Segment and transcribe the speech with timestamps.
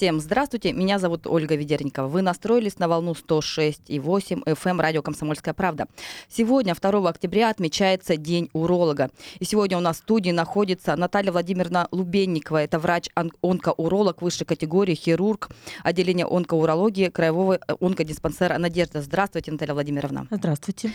[0.00, 2.08] Всем здравствуйте, меня зовут Ольга Ведерникова.
[2.08, 5.88] Вы настроились на волну 106,8 FM эм радио «Комсомольская правда».
[6.26, 9.10] Сегодня, 2 октября, отмечается День уролога.
[9.40, 12.62] И сегодня у нас в студии находится Наталья Владимировна Лубенникова.
[12.62, 15.50] Это врач-онкоуролог высшей категории, хирург
[15.84, 19.02] отделения онкоурологии Краевого э, онкодиспансера «Надежда».
[19.02, 20.26] Здравствуйте, Наталья Владимировна.
[20.30, 20.94] Здравствуйте.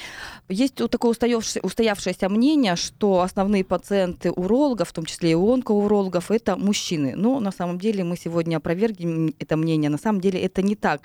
[0.49, 7.13] Есть такое устоявшееся мнение, что основные пациенты урологов, в том числе и онкоурологов, это мужчины.
[7.15, 8.59] Но на самом деле мы сегодня
[9.39, 9.89] это мнение.
[9.89, 11.01] На самом деле это не так.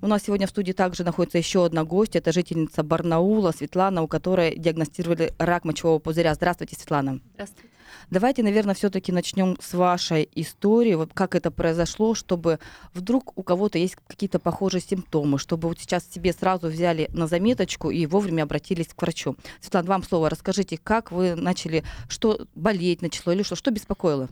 [0.00, 2.18] У нас сегодня в студии также находится еще одна гостья.
[2.18, 6.34] Это жительница Барнаула Светлана, у которой диагностировали рак мочевого пузыря.
[6.34, 7.20] Здравствуйте, Светлана.
[7.34, 7.72] Здравствуйте.
[8.10, 12.58] Давайте, наверное, все-таки начнем с вашей истории, вот как это произошло, чтобы
[12.94, 17.90] вдруг у кого-то есть какие-то похожие симптомы, чтобы вот сейчас себе сразу взяли на заметочку
[17.90, 19.36] и вовремя обратились к врачу.
[19.60, 20.30] Светлана, вам слово.
[20.30, 24.28] Расскажите, как вы начали, что болеть начало или что, что беспокоило?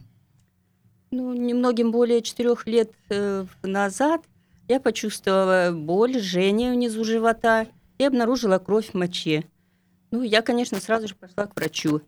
[1.11, 4.23] Ну, немногим более четырех лет э, назад
[4.69, 7.67] я почувствовала боль, жжение внизу живота
[7.99, 9.45] и обнаружила кровь в моче.
[10.13, 12.01] Ну, я, конечно, сразу же пошла к врачу.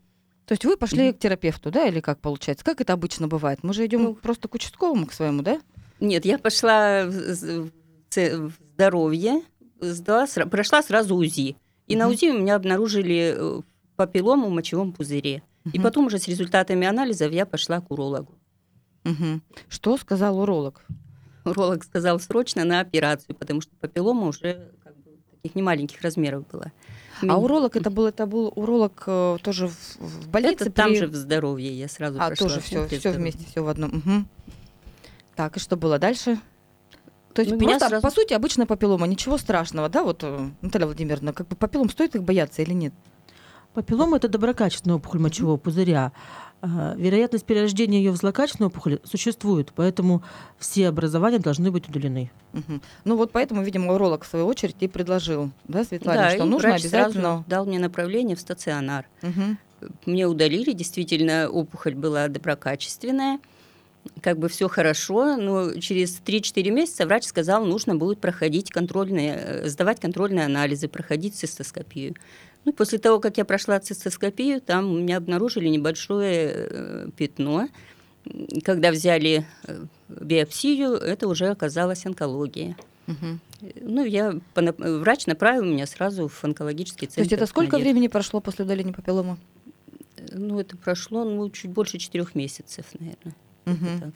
[0.45, 1.13] То есть вы пошли mm-hmm.
[1.13, 2.63] к терапевту, да, или как получается?
[2.63, 3.59] Как это обычно бывает?
[3.63, 5.59] Мы же идем ну, просто к участковому, к своему, да?
[5.99, 7.69] Нет, я пошла в,
[8.15, 9.41] в здоровье,
[9.81, 11.57] сдала, прошла сразу УЗИ.
[11.87, 11.97] И mm-hmm.
[11.97, 13.61] на УЗИ у меня обнаружили э,
[13.97, 15.43] папиллому в мочевом пузыре.
[15.65, 15.71] Mm-hmm.
[15.73, 18.33] И потом уже с результатами анализов я пошла к урологу.
[19.05, 19.41] Угу.
[19.69, 20.85] Что сказал уролог?
[21.45, 26.71] Уролог сказал срочно на операцию, потому что папиллома уже как бы, таких немаленьких размеров была.
[27.27, 30.55] А уролог это был, это был уролог э, тоже в, в больнице?
[30.55, 30.71] Это при...
[30.71, 33.97] там же в здоровье я сразу А, тоже все, все вместе, все в одном.
[33.97, 34.25] Угу.
[35.35, 36.39] Так, и что было дальше?
[37.33, 38.03] То есть ну, просто, сразу...
[38.03, 42.15] по сути, обычная папиллома, ничего страшного, да, вот, э, Наталья Владимировна, как бы папиллом стоит
[42.15, 42.93] их бояться или нет?
[43.73, 46.11] Папиллома– это доброкачественная опухоль мочевого пузыря.
[46.63, 50.23] Вероятность перерождения ее в злокачественную опухоль существует, поэтому
[50.57, 52.31] все образования должны быть удалены.
[52.53, 52.79] Угу.
[53.03, 56.75] Ну вот поэтому, видимо, уролог в свою очередь и предложил, да, Светлане, да, что нужно
[56.75, 57.43] обязательно...
[57.47, 59.05] дал мне направление в стационар.
[59.21, 59.91] Угу.
[60.05, 63.39] Мне удалили, действительно, опухоль была доброкачественная,
[64.21, 69.69] как бы все хорошо, но через 3-4 месяца врач сказал, нужно будет проходить контрольные, э,
[69.69, 72.15] сдавать контрольные анализы, проходить цистоскопию.
[72.65, 77.67] Ну, после того, как я прошла цистоскопию, там у меня обнаружили небольшое э, пятно.
[78.63, 82.77] Когда взяли э, биопсию, это уже оказалась онкология.
[83.07, 83.71] Угу.
[83.81, 87.15] Ну, я, врач направил меня сразу в онкологический центр.
[87.15, 89.37] То есть это сколько времени прошло после удаления папиллома?
[90.31, 93.35] Ну, это прошло ну, чуть больше четырех месяцев, наверное.
[93.65, 94.01] Угу.
[94.01, 94.13] Так.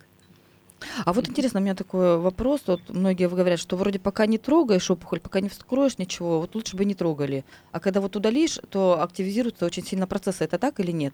[1.06, 2.62] А вот интересно, у меня такой вопрос.
[2.68, 6.78] Вот многие говорят, что вроде пока не трогаешь опухоль, пока не вскроешь ничего, вот лучше
[6.78, 7.46] бы не трогали.
[7.72, 10.44] А когда вот удалишь, то активизируются очень сильно процессы.
[10.44, 11.14] Это так или нет?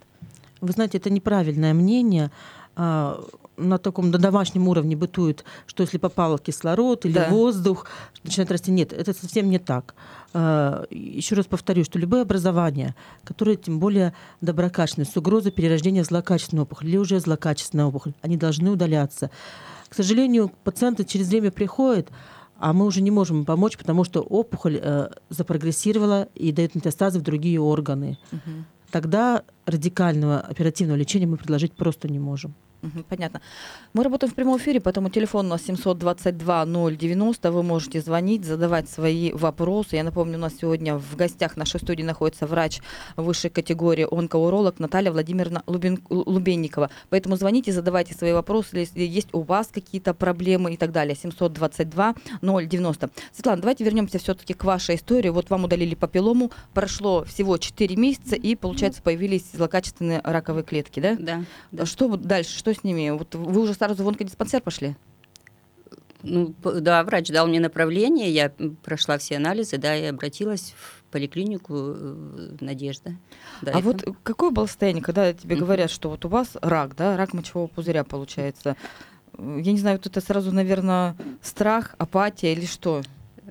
[0.61, 2.31] Вы знаете, это неправильное мнение.
[3.55, 7.29] На таком на домашнем уровне бытует, что если попал кислород или да.
[7.29, 7.85] воздух,
[8.23, 8.71] начинает расти.
[8.71, 9.93] Нет, это совсем не так.
[10.33, 16.07] А, еще раз повторю, что любое образование, которое тем более доброкачественное, с угрозой перерождения в
[16.07, 19.29] злокачественную опухоль или уже злокачественная опухоль, они должны удаляться.
[19.89, 22.09] К сожалению, пациенты через время приходят,
[22.57, 27.21] а мы уже не можем помочь, потому что опухоль э, запрогрессировала и дает метастазы в
[27.21, 28.17] другие органы.
[28.31, 28.51] Угу.
[28.89, 32.55] Тогда радикального оперативного лечения мы предложить просто не можем.
[33.07, 33.41] Понятно.
[33.93, 37.51] Мы работаем в прямом эфире, поэтому телефон у нас 722-090.
[37.51, 39.95] Вы можете звонить, задавать свои вопросы.
[39.95, 42.81] Я напомню, у нас сегодня в гостях нашей студии находится врач
[43.15, 46.89] высшей категории онкоуролог Наталья Владимировна Лубен, Лубенникова.
[47.09, 51.15] Поэтому звоните, задавайте свои вопросы, если есть у вас какие-то проблемы и так далее.
[51.15, 53.11] 722-090.
[53.31, 55.29] Светлана, давайте вернемся все-таки к вашей истории.
[55.29, 61.15] Вот вам удалили папиллому, прошло всего 4 месяца, и, получается, появились злокачественные раковые клетки, да?
[61.17, 61.45] Да.
[61.71, 61.85] да.
[61.85, 62.57] Что дальше?
[62.57, 63.09] Что с ними?
[63.11, 64.95] Вот вы уже сразу в онкодиспансер пошли?
[66.23, 68.51] Ну, да, врач дал мне направление, я
[68.83, 73.17] прошла все анализы, да, и обратилась в поликлинику э, Надежда.
[73.61, 74.17] Да, а вот там...
[74.23, 78.05] какое было состояние, когда тебе говорят, что вот у вас рак, да, рак мочевого пузыря
[78.05, 78.77] получается?
[79.37, 83.01] Я не знаю, вот это сразу, наверное, страх, апатия или что?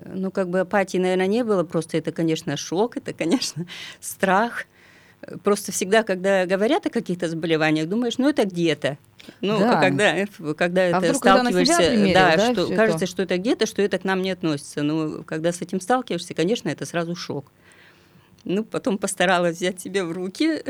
[0.07, 3.67] Ну, как бы апатии, наверное, не было, просто это, конечно, шок, это, конечно,
[4.01, 4.65] страх.
[5.45, 8.99] Просто всегда, когда говорят о каких-то заболеваниях, думаешь, ну это где-то.
[9.41, 9.81] Ну, да.
[9.81, 13.07] когда, когда а это сталкиваешься, примерил, да, да, что кажется, это?
[13.07, 14.83] что это где-то, что это к нам не относится.
[14.83, 17.53] Но когда с этим сталкиваешься, конечно, это сразу шок.
[18.45, 20.65] Ну, потом постаралась взять себя в руки.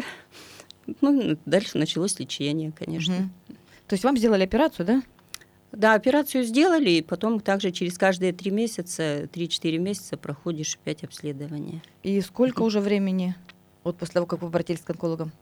[1.00, 3.14] Ну, дальше началось лечение, конечно.
[3.14, 3.56] Угу.
[3.88, 5.02] То есть вам сделали операцию, да?
[5.72, 11.81] Да, операцию сделали, и потом также через каждые три месяца, три-четыре месяца проходишь пять обследований.
[12.02, 13.34] И сколько уже времени?
[13.82, 15.32] Вот после того, как вы обратились к онкологам?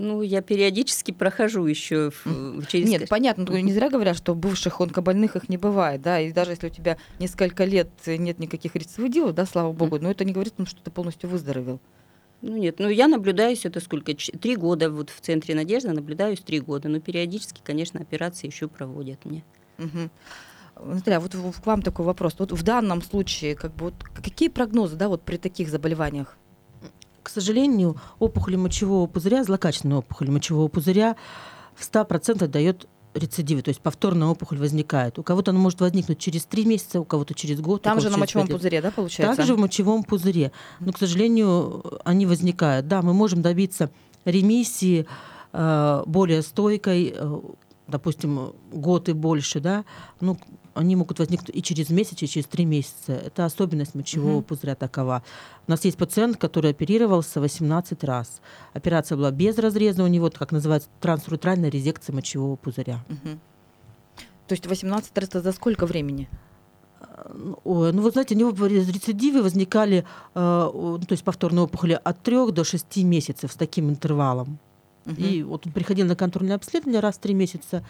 [0.00, 2.88] Ну, я периодически прохожу еще в, через...
[2.88, 6.68] Нет, понятно, не зря говорят, что бывших онкобольных их не бывает, да, и даже если
[6.68, 10.80] у тебя несколько лет нет никаких рецидивов, да, слава богу, но это не говорит, что
[10.80, 11.80] ты полностью выздоровел.
[12.42, 16.60] Ну нет, ну я наблюдаюсь, это сколько, три года вот в центре Надежды наблюдаюсь три
[16.60, 19.42] года, но периодически, конечно, операции еще проводят мне.
[19.78, 20.94] Угу.
[20.94, 22.36] Наталья, вот к вам такой вопрос.
[22.38, 26.36] Вот в данном случае, как бы, вот, какие прогнозы, да, вот при таких заболеваниях?
[27.28, 31.14] К сожалению, опухоль мочевого пузыря, злокачественная опухоль мочевого пузыря
[31.74, 35.18] в 100% дает рецидивы, то есть повторная опухоль возникает.
[35.18, 37.82] У кого-то она может возникнуть через три месяца, у кого-то через год.
[37.82, 39.36] Там же на мочевом пузыре, да, получается?
[39.36, 40.52] Также в мочевом пузыре.
[40.80, 42.88] Но, к сожалению, они возникают.
[42.88, 43.90] Да, мы можем добиться
[44.24, 45.06] ремиссии
[45.52, 47.40] э, более стойкой, э,
[47.88, 49.84] допустим, год и больше, да,
[50.20, 50.38] ну,
[50.78, 53.12] они могут возникнуть и через месяц, и через три месяца.
[53.12, 54.42] Это особенность мочевого угу.
[54.42, 55.22] пузыря такова.
[55.66, 58.40] У нас есть пациент, который оперировался 18 раз.
[58.74, 63.04] Операция была без разреза, у него, как называется, трансуретральная резекция мочевого пузыря.
[63.08, 63.38] Угу.
[64.46, 66.28] То есть 18 раз это за сколько времени?
[67.64, 70.04] Ой, ну, вы знаете, у него рецидивы возникали,
[70.34, 74.58] э, ну, то есть повторные опухоли от 3 до 6 месяцев с таким интервалом.
[75.08, 75.20] Угу.
[75.20, 77.82] И вот он приходил на контрольное обследование раз в три месяца,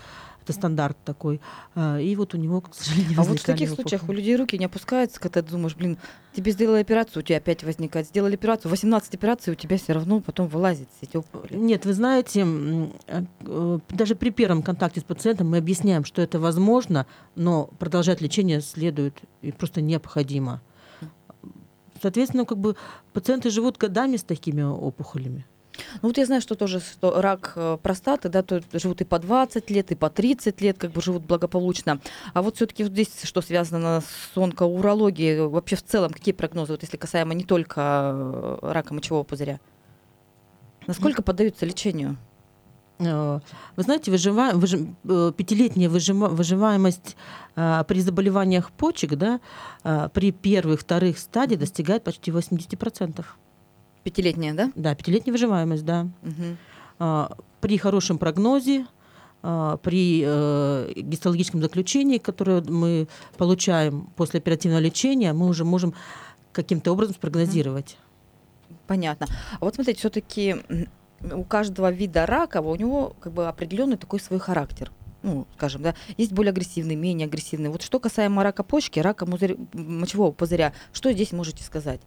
[0.44, 1.40] это стандарт такой.
[1.74, 4.56] А, и вот у него, к сожалению, А вот в таких случаях у людей руки
[4.56, 5.98] не опускаются, когда ты думаешь, блин,
[6.34, 8.06] тебе сделали операцию, у тебя опять возникает.
[8.06, 11.54] Сделали операцию, 18 операций, у тебя все равно потом вылазит опухоли.
[11.54, 12.46] Нет, вы знаете,
[13.08, 18.20] э, э, даже при первом контакте с пациентом мы объясняем, что это возможно, но продолжать
[18.20, 20.62] лечение следует и просто необходимо.
[22.00, 22.76] Соответственно, как бы
[23.12, 25.44] пациенты живут годами с такими опухолями.
[26.02, 29.18] Ну вот я знаю, что тоже что рак э, простаты, да, то живут и по
[29.18, 32.00] 20 лет, и по 30 лет, как бы живут благополучно.
[32.34, 36.82] А вот все-таки вот здесь что связано с онкоурологией, вообще в целом какие прогнозы, вот
[36.82, 39.60] если касаемо не только э, рака мочевого пузыря?
[40.86, 42.16] Насколько поддаются лечению?
[42.98, 43.40] Э,
[43.76, 44.50] вы знаете, выжива...
[44.54, 44.72] выж...
[45.36, 46.28] пятилетняя выжива...
[46.28, 47.16] выживаемость
[47.56, 49.40] а, при заболеваниях почек да,
[49.82, 53.24] а, при первых, вторых стадиях достигает почти 80%.
[54.08, 54.72] Пятилетняя, да?
[54.74, 56.08] Да, пятилетняя выживаемость, да.
[56.22, 57.36] Угу.
[57.60, 58.86] При хорошем прогнозе,
[59.42, 63.06] а, при э, гистологическом заключении, которое мы
[63.36, 65.92] получаем после оперативного лечения, мы уже можем
[66.52, 67.98] каким-то образом спрогнозировать.
[68.86, 69.26] Понятно.
[69.60, 70.56] А вот смотрите, все-таки
[71.20, 74.90] у каждого вида рака у него как бы определенный такой свой характер
[75.22, 77.70] ну, скажем, да, есть более агрессивный, менее агрессивный.
[77.70, 82.00] Вот что касаемо рака почки, рака мочевого пузыря, что здесь можете сказать?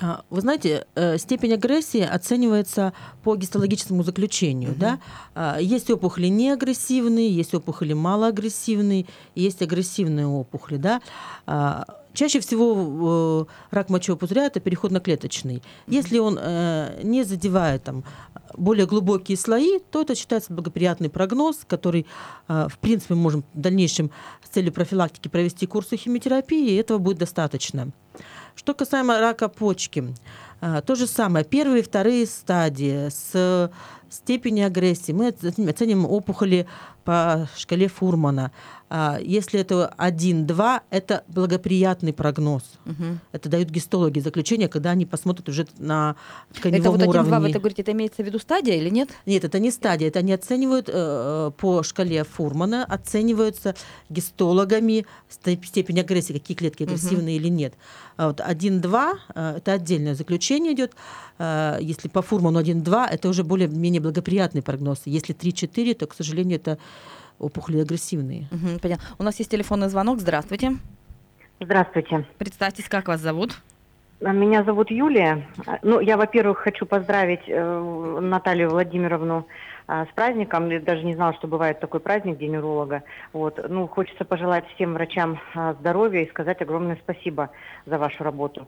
[0.00, 2.92] А, вы знаете, э, степень агрессии оценивается
[3.22, 4.72] по гистологическому заключению.
[4.72, 4.78] Угу.
[4.78, 4.98] Да?
[5.34, 10.76] А, есть опухоли неагрессивные, есть опухоли малоагрессивные, есть агрессивные опухоли.
[10.76, 11.00] Да?
[11.46, 11.84] А,
[12.14, 15.62] чаще всего э, рак мочевого пузыря это переходно-клеточный.
[15.88, 18.04] Если он э, не задевает там,
[18.56, 22.06] более глубокие слои, то это считается благоприятный прогноз, который,
[22.48, 24.10] в принципе, мы можем в дальнейшем
[24.42, 27.92] с целью профилактики провести курсы химиотерапии, и этого будет достаточно.
[28.58, 30.12] Что касаемо рака почки,
[30.60, 31.44] а, то же самое.
[31.44, 33.70] Первые и вторые стадии с
[34.10, 35.12] степени агрессии.
[35.12, 36.66] Мы оценим опухоли
[37.04, 38.50] по шкале Фурмана.
[38.90, 42.62] А, если это 1-2, это благоприятный прогноз.
[42.86, 43.18] Угу.
[43.32, 46.16] Это дают гистологи заключение, когда они посмотрят уже на
[46.54, 47.20] тканевом это вот уровне.
[47.20, 49.10] Это вот 1-2, вы говорите, это имеется в виду стадия или нет?
[49.26, 50.08] Нет, это не стадия.
[50.08, 53.74] Это они оценивают э, по шкале Фурмана, оцениваются
[54.08, 57.44] гистологами степень агрессии, какие клетки агрессивные угу.
[57.44, 57.74] или нет.
[58.16, 60.94] А вот 1-2 э, это отдельное заключение идет.
[61.38, 65.02] Э, если по Фурману 1-2, это уже более-менее благоприятный прогноз.
[65.04, 66.78] Если 3-4, то, к сожалению, это
[67.38, 68.48] опухоли агрессивные.
[68.50, 69.04] Угу, понятно.
[69.18, 70.20] У нас есть телефонный звонок.
[70.20, 70.72] Здравствуйте.
[71.60, 72.24] Здравствуйте.
[72.38, 73.60] Представьтесь, как вас зовут?
[74.20, 75.46] Меня зовут Юлия.
[75.82, 79.46] Ну, я, во-первых, хочу поздравить э, Наталью Владимировну
[79.86, 80.68] э, с праздником.
[80.70, 83.04] Я даже не знала, что бывает такой праздник, День уролога.
[83.32, 83.64] Вот.
[83.68, 87.50] Ну, хочется пожелать всем врачам э, здоровья и сказать огромное спасибо
[87.86, 88.66] за вашу работу.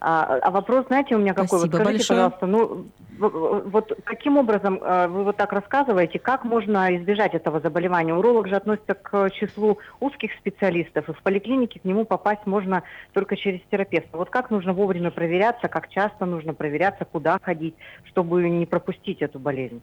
[0.00, 1.58] А, а вопрос, знаете, у меня какой?
[1.58, 2.30] Спасибо вот скажите, большое.
[2.30, 2.86] пожалуйста, ну
[3.18, 8.14] вот каким образом а, вы вот так рассказываете, как можно избежать этого заболевания?
[8.14, 13.36] Уролог же относится к числу узких специалистов, и в поликлинике к нему попасть можно только
[13.36, 14.16] через терапевта.
[14.16, 17.74] Вот как нужно вовремя проверяться, как часто нужно проверяться, куда ходить,
[18.04, 19.80] чтобы не пропустить эту болезнь?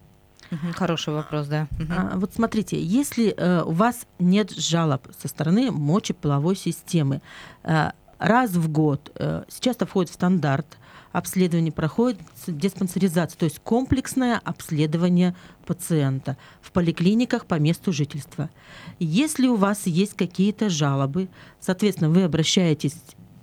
[0.74, 1.68] Хороший вопрос, да.
[1.90, 7.22] А, вот смотрите, если э, у вас нет жалоб со стороны мочеполовой системы,
[7.64, 9.12] э, раз в год.
[9.16, 10.78] Э, сейчас это входит в стандарт.
[11.12, 18.50] Обследование проходит диспансеризация, то есть комплексное обследование пациента в поликлиниках по месту жительства.
[18.98, 21.30] Если у вас есть какие-то жалобы,
[21.60, 22.96] соответственно, вы обращаетесь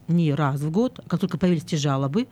[0.08, 2.26] не раз в год, как только появились эти жалобы,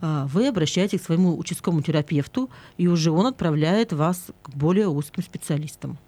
[0.00, 5.22] а, вы обращаетесь к своему участковому терапевту, и уже он отправляет вас к более узким
[5.22, 5.98] специалистам.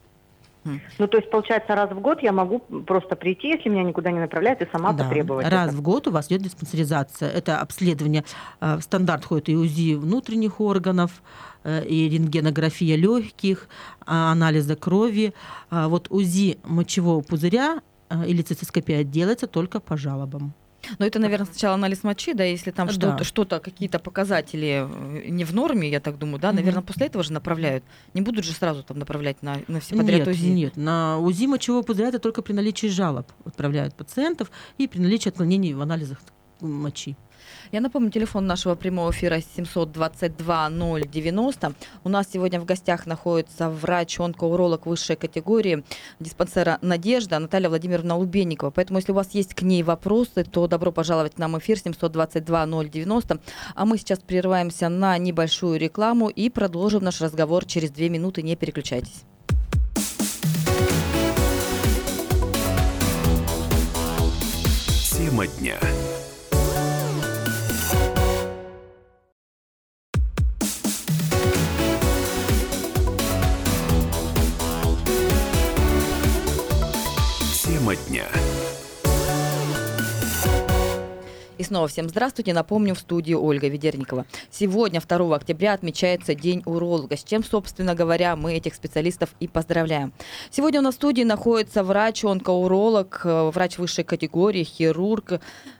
[0.98, 4.20] Ну, то есть, получается, раз в год я могу просто прийти, если меня никуда не
[4.20, 5.04] направляют, и сама да.
[5.04, 5.48] потребовать.
[5.48, 5.76] Раз это.
[5.76, 7.30] в год у вас идет диспансеризация.
[7.30, 8.24] Это обследование.
[8.60, 11.22] А, в стандарт входит и УЗИ внутренних органов,
[11.64, 13.68] э, и рентгенография легких,
[14.06, 15.34] а, анализа крови.
[15.70, 17.80] Вот УЗИ мочевого пузыря
[18.26, 20.52] или цистоскопия делается только по жалобам.
[20.98, 22.92] Но это, наверное, сначала анализ мочи, да, если там да.
[22.92, 26.56] что-то, что-то, какие-то показатели э, не в норме, я так думаю, да, угу.
[26.56, 27.84] наверное, после этого же направляют.
[28.14, 30.46] Не будут же сразу там направлять на, на все подряд нет, УЗИ.
[30.46, 35.28] Нет, на УЗИ мочевого пузыря это только при наличии жалоб отправляют пациентов и при наличии
[35.28, 36.18] отклонений в анализах
[36.68, 37.16] мочи.
[37.72, 41.74] Я напомню, телефон нашего прямого эфира 722-090.
[42.04, 45.84] У нас сегодня в гостях находится врач-онкоуролог высшей категории
[46.20, 48.70] диспансера «Надежда» Наталья Владимировна Лубенникова.
[48.70, 51.78] Поэтому, если у вас есть к ней вопросы, то добро пожаловать к нам в эфир
[51.78, 53.40] 722-090.
[53.74, 58.42] А мы сейчас прерываемся на небольшую рекламу и продолжим наш разговор через две минуты.
[58.42, 59.24] Не переключайтесь.
[65.16, 65.78] Тема дня.
[81.62, 82.52] И снова всем здравствуйте.
[82.54, 84.26] Напомню, в студии Ольга Ведерникова.
[84.50, 90.12] Сегодня, 2 октября, отмечается День уролога, с чем, собственно говоря, мы этих специалистов и поздравляем.
[90.50, 95.34] Сегодня у нас в студии находится врач-онкоуролог, э, врач высшей категории, хирург,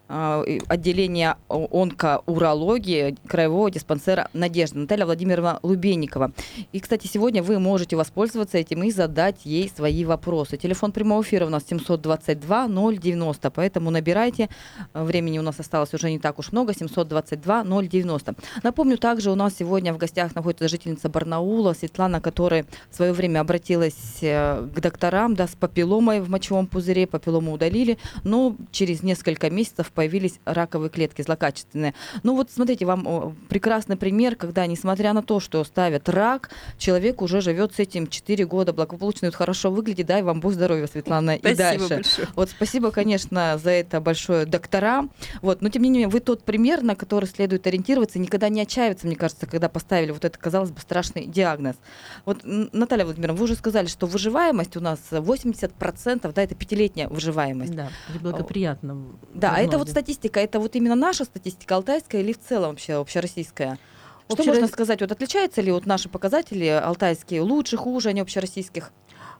[0.09, 6.33] отделения онкоурологии Краевого диспансера «Надежда» Наталья Владимировна Лубенникова.
[6.73, 10.57] И, кстати, сегодня вы можете воспользоваться этим и задать ей свои вопросы.
[10.57, 14.49] Телефон прямого эфира у нас 722-090, поэтому набирайте.
[14.93, 18.37] Времени у нас осталось уже не так уж много, 722-090.
[18.63, 23.41] Напомню, также у нас сегодня в гостях находится жительница Барнаула Светлана, которая в свое время
[23.41, 29.51] обратилась э, к докторам да, с папилломой в мочевом пузыре, папиллому удалили, но через несколько
[29.51, 31.95] месяцев появились раковые клетки злокачественные.
[32.25, 37.41] Ну вот смотрите, вам прекрасный пример, когда, несмотря на то, что ставят рак, человек уже
[37.41, 41.55] живет с этим 4 года благополучно, вот хорошо выглядит, дай вам Бог здоровья, Светлана, спасибо
[41.55, 41.89] и дальше.
[41.89, 42.29] Большое.
[42.35, 45.09] Вот спасибо, конечно, за это большое доктора.
[45.41, 49.07] Вот, но тем не менее, вы тот пример, на который следует ориентироваться, никогда не отчаиваться,
[49.07, 51.77] мне кажется, когда поставили вот это, казалось бы, страшный диагноз.
[52.25, 57.77] Вот, Наталья Владимировна, вы уже сказали, что выживаемость у нас 80%, да, это пятилетняя выживаемость.
[57.77, 57.89] Да,
[58.21, 58.97] благоприятно.
[59.33, 62.95] Да, а это вот статистика, это вот именно наша статистика алтайская или в целом вообще
[62.95, 63.79] общероссийская?
[64.27, 64.47] Что Общерос...
[64.59, 65.01] можно сказать?
[65.01, 68.93] Вот отличаются ли вот наши показатели алтайские лучше, хуже, они общероссийских?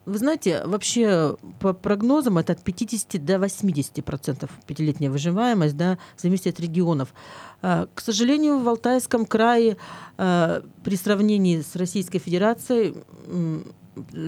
[0.05, 6.49] Вы знаете, вообще по прогнозам это от 50 до 80 процентов пятилетняя выживаемость, да, зависит
[6.49, 7.15] от регионов.
[7.63, 9.77] А, к сожалению, в Алтайском крае
[10.19, 12.97] а, при сравнении с Российской Федерацией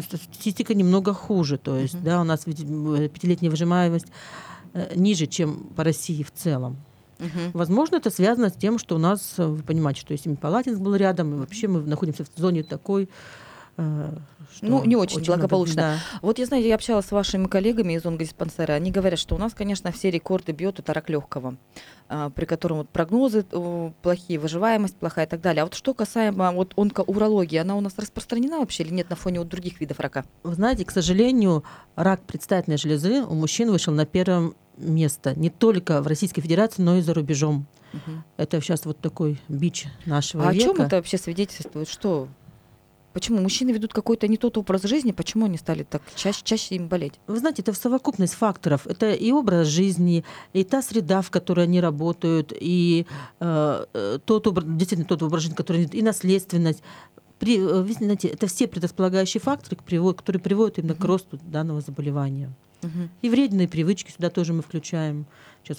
[0.02, 1.58] статистика немного хуже.
[1.58, 2.02] То есть, uh-huh.
[2.02, 4.53] да, у нас пятилетняя выживаемость Э,
[4.94, 6.76] ниже, чем по России в целом.
[7.20, 7.52] Угу.
[7.54, 10.96] Возможно, это связано с тем, что у нас, э, вы понимаете, что если Палатинск был
[10.96, 13.08] рядом, и вообще мы находимся в зоне такой,
[13.76, 14.16] э,
[14.52, 15.82] что ну, не очень, очень благополучно.
[15.82, 16.18] Надо, да.
[16.22, 19.54] Вот я знаю, я общалась с вашими коллегами из онкодиспансера, они говорят, что у нас,
[19.54, 21.56] конечно, все рекорды бьет это рак легкого,
[22.08, 23.44] при котором вот прогнозы
[24.02, 25.62] плохие, выживаемость плохая и так далее.
[25.62, 29.40] А вот что касаемо вот онкоурологии, она у нас распространена вообще или нет на фоне
[29.40, 30.24] вот других видов рака?
[30.44, 31.64] Вы знаете, к сожалению,
[31.96, 36.96] рак предстательной железы у мужчин вышел на первом место не только в Российской Федерации, но
[36.96, 37.66] и за рубежом.
[37.92, 38.12] Угу.
[38.36, 40.70] Это сейчас вот такой бич нашего а века.
[40.70, 41.88] о чем это вообще свидетельствует?
[41.88, 42.28] Что?
[43.14, 45.12] Почему мужчины ведут какой-то не тот образ жизни?
[45.12, 47.14] Почему они стали так чаще, чаще им болеть?
[47.28, 48.88] Вы знаете, это в совокупность факторов.
[48.88, 53.06] Это и образ жизни, и та среда, в которой они работают, и
[53.38, 56.82] э, э тот образ, действительно тот образ жизни, который и наследственность.
[57.38, 62.52] При, э, вы знаете, это все предрасполагающие факторы, которые приводят именно к росту данного заболевания.
[62.82, 63.08] Угу.
[63.22, 65.26] И вредные привычки сюда тоже мы включаем.
[65.62, 65.78] Сейчас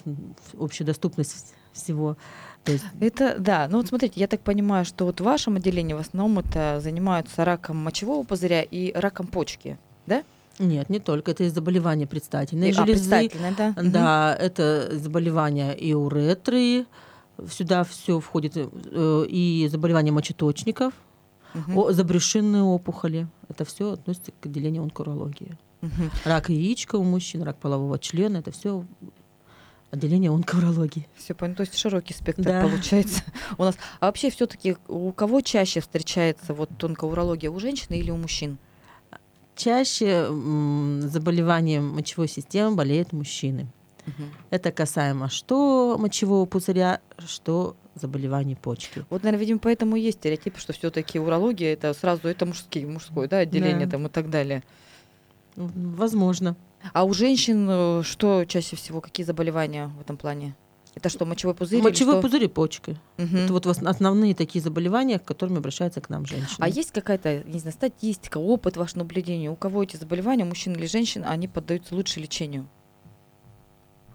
[0.57, 2.17] общая доступность всего.
[2.63, 2.85] То есть...
[2.99, 3.67] Это да.
[3.69, 7.45] Ну вот смотрите, я так понимаю, что вот в вашем отделении в основном это занимаются
[7.45, 10.23] раком мочевого пузыря и раком почки, да?
[10.57, 11.31] Нет, не только.
[11.31, 13.13] Это и заболевания предстательной и, железы.
[13.13, 13.73] А, предстательной, да.
[13.75, 14.45] Да, угу.
[14.45, 16.85] это заболевания и уретры.
[17.51, 20.93] Сюда все входит э, и заболевания мочеточников,
[21.67, 21.91] угу.
[21.91, 23.27] забрюшинные опухоли.
[23.49, 25.57] Это все относится к отделению онкологии.
[25.81, 25.91] Угу.
[26.25, 28.85] Рак яичка у мужчин, рак полового члена, это все
[29.91, 31.07] отделение онкологии.
[31.15, 32.61] Все понятно, то есть широкий спектр да.
[32.61, 33.23] получается
[33.57, 33.75] у нас.
[33.99, 38.57] А вообще все-таки у кого чаще встречается вот онкоурология, у женщин или у мужчин?
[39.55, 43.67] Чаще м, заболеванием мочевой системы болеют мужчины.
[44.05, 44.23] Угу.
[44.49, 49.05] Это касаемо что мочевого пузыря, что заболеваний почки.
[49.09, 53.39] Вот, наверное, видимо, поэтому есть стереотип, что все-таки урология это сразу это мужские, мужское да,
[53.39, 53.93] отделение да.
[53.93, 54.63] там и так далее.
[55.55, 56.55] Возможно.
[56.93, 60.55] А у женщин э, что чаще всего, какие заболевания в этом плане?
[60.95, 61.81] Это что, мочевой пузырь?
[61.81, 62.97] Мочевой пузырь и почки.
[63.17, 63.37] Угу.
[63.37, 66.57] Это вот основные такие заболевания, к которым обращаются к нам женщины.
[66.59, 69.51] А есть какая-то, не знаю, статистика, опыт, ваше наблюдение?
[69.51, 72.67] У кого эти заболевания, мужчин или женщин, они поддаются лучше лечению?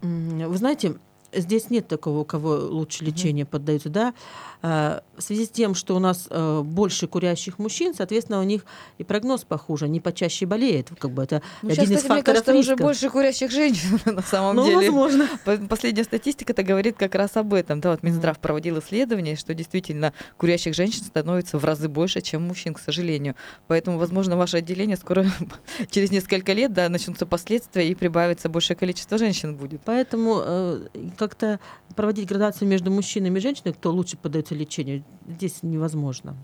[0.01, 0.95] Вы знаете,
[1.33, 3.49] здесь нет такого, у кого лучше лечение mm-hmm.
[3.49, 4.15] поддаются, да.
[4.63, 8.65] А, в связи с тем, что у нас э, больше курящих мужчин, соответственно, у них
[8.99, 10.89] и прогноз похуже, они почаще болеют.
[10.99, 12.73] Как бы это ну, один сейчас, из факторов мне кажется, риска.
[12.73, 14.91] уже больше курящих женщин на самом ну, деле.
[14.91, 15.29] возможно.
[15.69, 17.81] Последняя статистика это говорит как раз об этом.
[17.81, 22.75] Да, вот Минздрав проводил исследование, что действительно курящих женщин становится в разы больше, чем мужчин,
[22.75, 23.37] к сожалению.
[23.67, 25.27] Поэтому, возможно, ваше отделение скоро
[25.91, 29.81] через несколько лет да, начнутся последствия и прибавится большее количество женщин будет.
[29.85, 30.87] Поэтому э,
[31.17, 31.61] как-то
[31.95, 34.17] проводить градацию между мужчинами и женщинами, кто лучше
[34.51, 36.37] поддается лечению, здесь невозможно.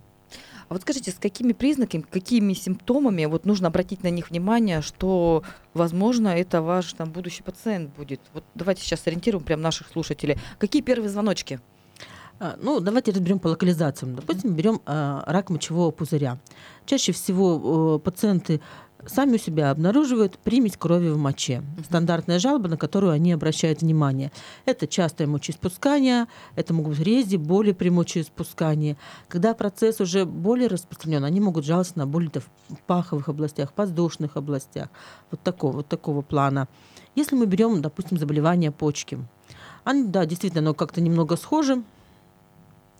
[0.69, 5.45] А вот скажите, с какими признаками, какими симптомами вот нужно обратить на них внимание, что,
[5.75, 8.21] возможно, это ваш там будущий пациент будет?
[8.35, 10.37] Вот давайте сейчас сориентируем прям наших слушателей.
[10.59, 11.61] Какие первые звоночки?
[12.39, 14.17] А, ну, давайте разберем по локализациям.
[14.17, 16.39] Допустим, берем э, рак мочевого пузыря.
[16.85, 18.61] Чаще всего э, пациенты
[19.05, 21.63] сами у себя обнаруживают примесь крови в моче.
[21.85, 24.33] Стандартная жалоба, на которую они обращают внимание.
[24.65, 28.97] Это частое мочеиспускание, это могут быть рези, боли при мочеиспускании.
[29.29, 34.89] Когда процесс уже более распространен, они могут жаловаться на боли в паховых областях, воздушных областях.
[35.31, 36.69] Вот такого, вот такого плана.
[37.15, 39.19] Если мы берем, допустим, заболевание почки,
[39.85, 41.83] они, да, действительно, оно как-то немного схоже,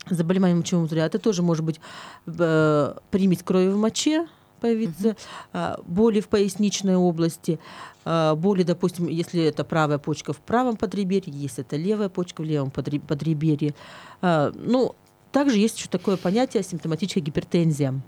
[0.09, 1.07] заболевание мочевого пузыря.
[1.07, 1.81] Это тоже может быть
[2.27, 5.17] э, примесь крови в моче, появиться,
[5.53, 5.83] uh-huh.
[5.87, 7.59] боли в поясничной области,
[8.07, 12.45] а, боли, допустим, если это правая почка в правом подреберье, если это левая почка в
[12.45, 13.75] левом подреберье.
[14.23, 14.95] А, ну,
[15.33, 18.01] также есть еще такое понятие симптоматическая гипертензия.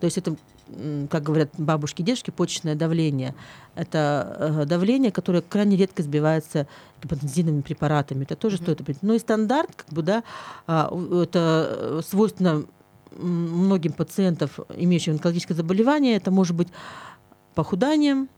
[0.00, 0.36] То есть это,
[1.10, 3.34] как говорят бабушки и дедушки, почечное давление.
[3.74, 6.66] Это э, давление, которое крайне редко сбивается
[7.02, 8.24] гипотензивными препаратами.
[8.24, 8.62] Это тоже mm-hmm.
[8.62, 9.02] стоит обратить.
[9.02, 10.24] Ну и стандарт, как бы, да,
[10.66, 12.64] это свойственно
[13.16, 16.68] многим пациентам, имеющим онкологическое заболевание, это может быть
[17.54, 18.28] похуданием,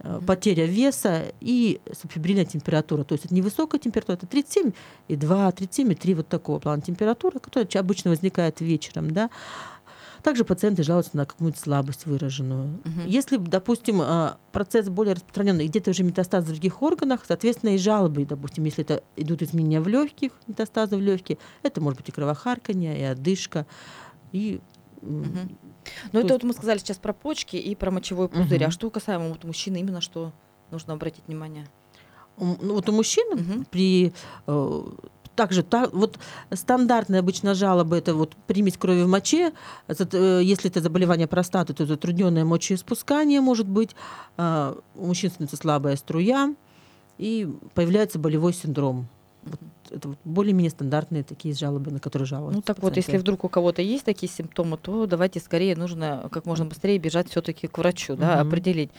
[0.00, 3.04] э, потеря веса и субфибрильная температура.
[3.04, 8.60] То есть это невысокая температура, это 37,2, 37,3 вот такого плана температура, которая обычно возникает
[8.60, 9.10] вечером.
[9.10, 9.30] Да?
[10.22, 12.80] Также пациенты жалуются на какую-нибудь слабость выраженную.
[12.84, 13.06] Угу.
[13.06, 18.24] Если, допустим, э, процесс более распространенный, где-то уже метастаз в других органах, соответственно, и жалобы,
[18.24, 22.98] допустим, если это идут изменения в легких, метастазы в легкие, это может быть и кровохарканье,
[22.98, 23.66] и одышка.
[24.32, 24.60] И
[25.00, 25.48] Угу.
[26.12, 28.62] Ну, это вот мы сказали сейчас про почки и про мочевой пузырь.
[28.62, 28.68] Угу.
[28.68, 30.32] А что касаемо вот мужчины, именно что
[30.70, 31.68] нужно обратить внимание?
[32.36, 33.64] Ну, вот у мужчин угу.
[33.70, 34.12] при
[34.46, 34.82] э,
[35.34, 36.18] также та, вот
[36.52, 39.52] стандартная обычно жалоба это вот примесь крови в моче,
[39.88, 43.94] э, если это заболевание простаты, то затрудненное мочеиспускание может быть,
[44.36, 46.54] э, у мужчин становится слабая струя
[47.18, 49.08] и появляется болевой синдром.
[49.44, 52.56] Вот это вот более-менее стандартные такие жалобы, на которые жалуются.
[52.56, 53.00] Ну так пациенты.
[53.00, 56.98] вот, если вдруг у кого-то есть такие симптомы, то давайте скорее нужно как можно быстрее
[56.98, 58.48] бежать все-таки к врачу, да, угу.
[58.48, 58.90] определить.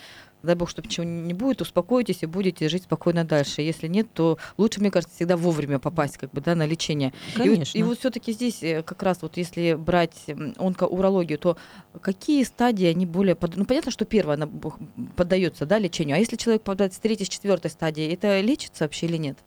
[0.42, 3.62] Дай бог, чтобы ничего не будет, успокойтесь и будете жить спокойно дальше.
[3.62, 7.14] Если нет, то лучше, мне кажется, всегда вовремя попасть как бы, да, на лечение.
[7.36, 7.78] Конечно.
[7.78, 11.58] И вот, вот все-таки здесь э, как раз вот если брать онкоурологию, то
[12.00, 13.36] какие стадии они более...
[13.36, 13.58] Под...
[13.58, 14.50] Ну, понятно, что первая она
[15.18, 19.08] поддается да, лечению, а если человек попадает с третьей, с четвертой стадии, это лечится вообще
[19.08, 19.38] или нет?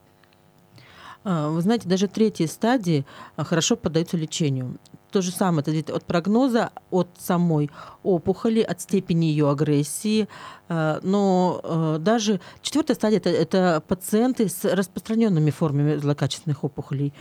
[1.25, 3.07] А, вы знаете, даже третьей стадии
[3.37, 4.79] а, хорошо поддаются лечению.
[5.11, 7.71] То же самое, это зависит от прогноза, от самой
[8.03, 10.29] опухоли, от степени ее агрессии.
[10.69, 17.13] А, но даже четвертая стадия это, это пациенты с распространенными формами злокачественных опухолей.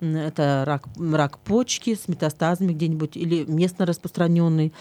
[0.00, 4.74] Это рак, рак почки с метастазами где-нибудь или местно распространенный.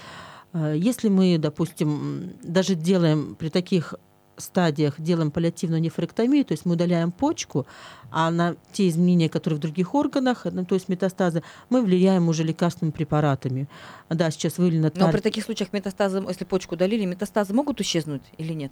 [0.53, 3.95] Если мы, допустим, даже делаем при таких
[4.37, 7.65] стадиях делаем паллиативную нефректомию, то есть мы удаляем почку,
[8.11, 12.43] а на те изменения, которые в других органах, ну, то есть метастазы, мы влияем уже
[12.43, 13.67] лекарственными препаратами.
[14.09, 14.91] Да, сейчас выявлено...
[14.95, 18.71] Но при таких случаях метастазы, если почку удалили, метастазы могут исчезнуть или нет?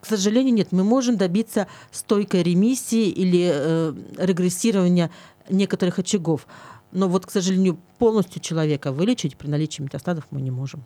[0.00, 0.68] К сожалению, нет.
[0.72, 5.10] Мы можем добиться стойкой ремиссии или э, регрессирования
[5.48, 6.46] некоторых очагов.
[6.92, 10.84] Но вот, к сожалению, полностью человека вылечить при наличии метастазов мы не можем.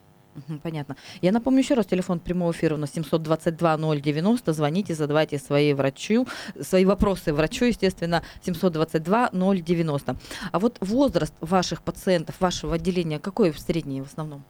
[0.62, 0.96] Понятно.
[1.22, 4.52] Я напомню еще раз, телефон прямого эфира у нас 722-090.
[4.52, 6.26] Звоните, задавайте свои врачу,
[6.60, 10.16] свои вопросы врачу, естественно, 722-090.
[10.52, 14.42] А вот возраст ваших пациентов, вашего отделения, какой в средний в основном?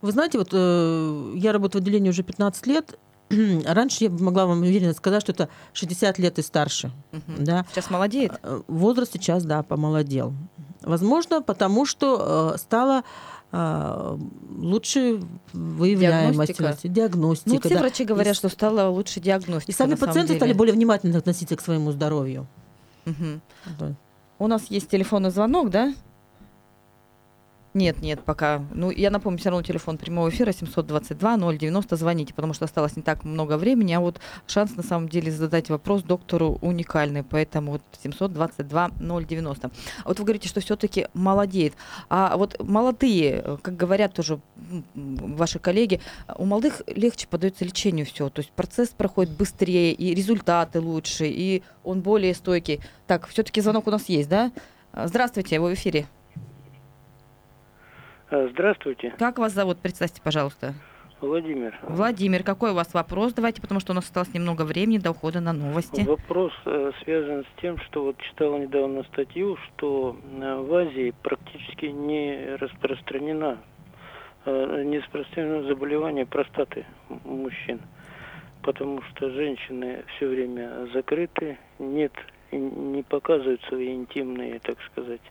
[0.00, 2.98] Вы знаете, вот э, я работаю в отделении уже 15 лет,
[3.66, 6.92] раньше я могла вам уверенно сказать, что это 60 лет и старше.
[7.12, 7.22] Угу.
[7.38, 7.64] Да?
[7.70, 8.32] Сейчас молодеет?
[8.42, 10.34] Э, возраст сейчас, да, помолодел.
[10.82, 13.02] Возможно, потому что э, стало э,
[13.54, 15.20] лучше
[15.52, 16.88] выявляемость, диагностика.
[16.88, 17.50] диагностика.
[17.50, 17.80] Ну, все да.
[17.80, 19.70] врачи говорят, и, что стало лучше диагностика.
[19.70, 22.46] И сами пациенты стали более внимательно относиться к своему здоровью.
[23.06, 23.40] Угу.
[23.78, 23.94] Да.
[24.38, 25.94] У нас есть телефонный звонок, да?
[27.74, 28.62] Нет, нет, пока.
[28.72, 33.24] Ну, я напомню, все равно телефон прямого эфира 722-090, звоните, потому что осталось не так
[33.24, 39.72] много времени, а вот шанс на самом деле задать вопрос доктору уникальный, поэтому вот 722-090.
[40.04, 41.74] А вот вы говорите, что все-таки молодеет.
[42.08, 44.38] А вот молодые, как говорят тоже
[44.94, 46.00] ваши коллеги,
[46.36, 51.64] у молодых легче подается лечению все, то есть процесс проходит быстрее, и результаты лучше, и
[51.82, 52.78] он более стойкий.
[53.08, 54.52] Так, все-таки звонок у нас есть, да?
[54.92, 56.06] Здравствуйте, вы в эфире.
[58.30, 59.14] Э, здравствуйте.
[59.18, 59.78] Как вас зовут?
[59.78, 60.74] Представьте, пожалуйста.
[61.20, 61.78] Владимир.
[61.82, 63.32] Владимир, какой у вас вопрос?
[63.32, 66.02] Давайте, потому что у нас осталось немного времени до ухода на новости.
[66.02, 71.86] Вопрос э, связан с тем, что вот читал недавно статью, что э, в Азии практически
[71.86, 73.58] не распространена
[74.44, 77.80] э, не распространено заболевание простаты у мужчин,
[78.62, 82.12] потому что женщины все время закрыты, нет,
[82.50, 85.22] не показывают свои интимные, так сказать,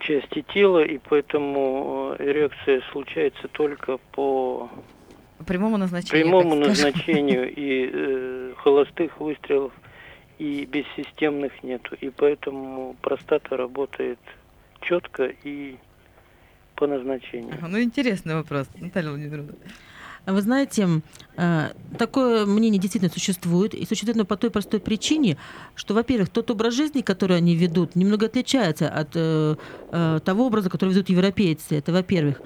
[0.00, 4.70] части тела, и поэтому э, эрекция случается только по
[5.46, 6.24] прямому назначению.
[6.24, 9.72] Прямому назначению и э, холостых выстрелов
[10.38, 11.94] и бессистемных нету.
[12.00, 14.18] И поэтому простата работает
[14.80, 15.76] четко и
[16.76, 17.56] по назначению.
[17.60, 19.52] Ну, интересный вопрос, Наталья Владимировна.
[20.26, 21.02] Вы знаете,
[21.36, 25.36] э, такое мнение действительно существует, и существует по той простой причине,
[25.74, 29.56] что, во-первых, тот образ жизни, который они ведут, немного отличается от э,
[29.90, 31.76] э, того образа, который ведут европейцы.
[31.76, 32.40] Это, во-первых.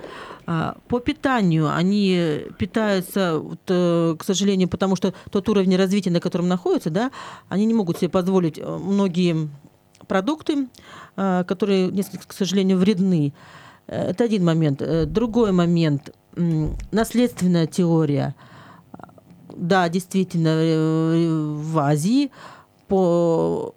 [0.47, 6.49] А, по питанию они питаются, вот, к сожалению, потому что тот уровень развития, на котором
[6.49, 7.11] находятся, да,
[7.49, 9.49] они не могут себе позволить многие
[10.07, 10.69] продукты,
[11.17, 11.91] которые
[12.29, 13.33] к сожалению, вредны.
[13.87, 14.83] Это один момент.
[15.07, 18.35] Другой момент– наследственная теория.
[19.57, 22.31] Да, действительно, э, в Азии
[22.89, 23.75] по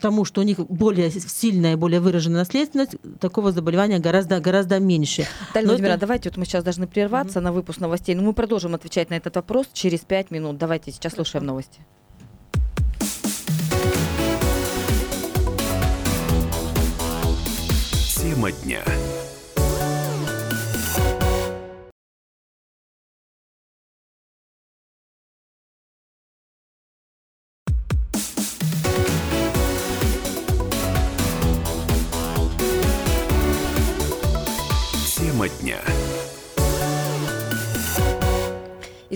[0.00, 5.26] тому, что у них более сильная, более выраженная наследственность, такого заболевания гораздо, гораздо меньше.
[5.48, 6.00] Наталья Владимировна, это...
[6.00, 7.42] давайте, вот мы сейчас должны прерваться mm-hmm.
[7.42, 10.58] на выпуск новостей, но мы продолжим отвечать на этот вопрос через пять минут.
[10.58, 11.80] Давайте сейчас слушаем новости.
[18.16, 18.82] Тема дня.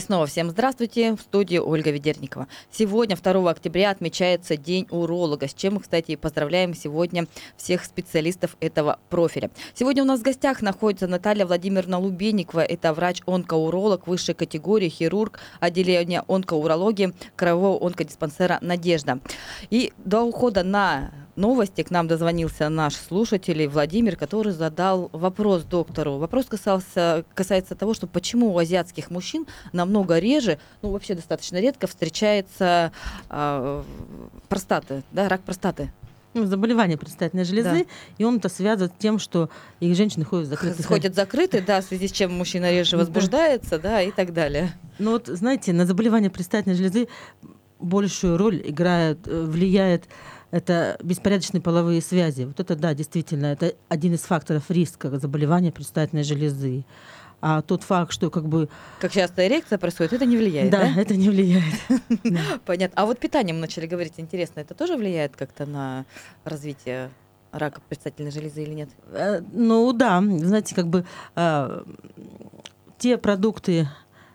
[0.08, 2.48] Снова всем здравствуйте, в студии Ольга Ведерникова.
[2.72, 7.26] Сегодня, 2 октября, отмечается День уролога, с чем мы, кстати, поздравляем сегодня
[7.58, 9.50] всех специалистов этого профиля.
[9.74, 16.24] Сегодня у нас в гостях находится Наталья Владимировна Лубенникова, это врач-онкоуролог высшей категории, хирург отделения
[16.26, 19.18] онкоурологии Краевого онкодиспансера «Надежда».
[19.68, 26.18] И до ухода на новости к нам дозвонился наш слушатель Владимир, который задал вопрос доктору.
[26.18, 31.86] Вопрос касался, касается того, что почему у азиатских мужчин намного реже, ну вообще достаточно редко
[31.86, 32.92] встречается
[33.30, 33.82] э,
[34.48, 35.92] простаты, да, рак простаты.
[36.34, 37.84] Ну, заболевание предстательной железы, да.
[38.18, 39.48] и он это связывает с тем, что
[39.80, 40.86] их женщины ходят закрытые.
[40.86, 44.74] Ходят закрытые, да, в связи с чем мужчина реже возбуждается, да, и так далее.
[44.98, 47.08] Ну вот, знаете, на заболевание предстательной железы
[47.80, 50.04] большую роль играет, э, влияет
[50.50, 52.44] это беспорядочные половые связи.
[52.44, 56.84] Вот это, да, действительно, это один из факторов риска заболевания предстательной железы.
[57.40, 58.68] А тот факт, что как бы...
[59.00, 60.80] Как часто эрекция происходит, это не влияет, да?
[60.80, 61.74] Да, это не влияет.
[62.64, 63.00] Понятно.
[63.00, 66.04] А вот питание мы начали говорить, интересно, это тоже влияет как-то на
[66.44, 67.10] развитие
[67.52, 68.90] рака предстательной железы или нет?
[69.12, 71.84] Э, ну да, знаете, как бы а,
[72.98, 73.88] те продукты,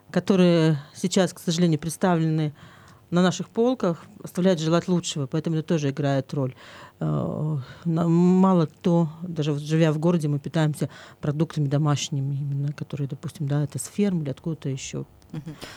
[0.09, 2.53] которые сейчас, к сожалению, представлены
[3.13, 6.55] на наших полках оставляет желать лучшего, поэтому это тоже играет роль.
[6.99, 10.89] Э, мало кто, даже живя в городе, мы питаемся
[11.21, 15.05] продуктами домашними, именно, которые, допустим, да, это с ферм или откуда-то еще.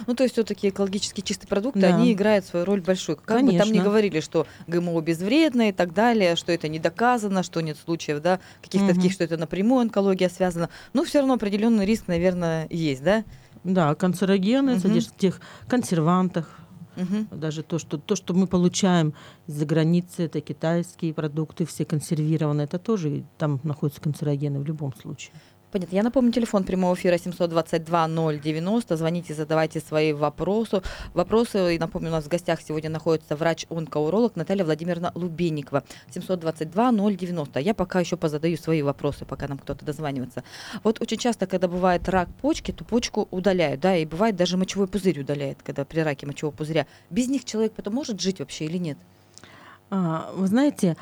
[0.06, 1.88] Ну, то есть все-таки экологически чистые продукты, да.
[1.88, 3.16] они играют свою роль большую.
[3.16, 3.58] Как Конечно.
[3.58, 7.62] бы там ни говорили, что ГМО безвредно и так далее, что это не доказано, что
[7.62, 8.96] нет случаев, да, каких-то угу.
[8.96, 13.24] таких, что это напрямую онкология связана, но все равно определенный риск, наверное, есть, да?
[13.64, 14.80] Да, канцерогены угу.
[14.80, 16.48] содержат в тех консервантах,
[16.96, 17.36] Угу.
[17.36, 19.14] Даже то что, то, что мы получаем
[19.46, 25.32] из-за границы, это китайские продукты, все консервированные, это тоже там находятся канцерогены в любом случае.
[25.72, 25.96] Понятно.
[25.96, 28.96] Я напомню, телефон прямого эфира 722-090.
[28.96, 30.80] Звоните, задавайте свои вопросы.
[31.12, 35.82] Вопросы, и напомню, у нас в гостях сегодня находится врач-онкоуролог Наталья Владимировна Лубенникова.
[36.14, 37.60] 722-090.
[37.60, 40.44] Я пока еще позадаю свои вопросы, пока нам кто-то дозванивается.
[40.84, 44.86] Вот очень часто, когда бывает рак почки, то почку удаляют, да, и бывает даже мочевой
[44.86, 46.86] пузырь удаляет, когда при раке мочевого пузыря.
[47.10, 48.98] Без них человек потом может жить вообще или нет?
[49.90, 50.96] А, вы знаете,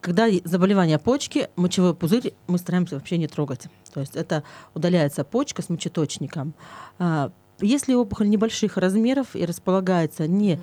[0.00, 3.66] когда заболевание почки, мочевой пузырь мы стараемся вообще не трогать.
[3.92, 4.42] То есть это
[4.74, 6.54] удаляется почка с мочеточником.
[6.98, 10.60] А, если опухоль небольших размеров и располагается не,